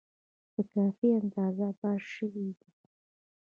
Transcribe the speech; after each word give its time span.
په 0.53 0.61
کافي 0.73 1.07
اندازه 1.19 1.67
بحث 1.79 2.03
شوی 2.15 2.49
دی. 2.59 2.71